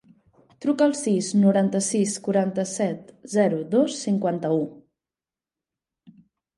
[0.63, 4.69] Truca al sis, noranta-sis, quaranta-set, zero, dos, cinquanta-u.